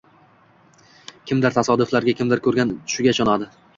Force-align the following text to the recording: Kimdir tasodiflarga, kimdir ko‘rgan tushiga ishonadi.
Kimdir 1.31 1.57
tasodiflarga, 1.57 2.17
kimdir 2.23 2.43
ko‘rgan 2.49 2.73
tushiga 2.79 3.15
ishonadi. 3.17 3.51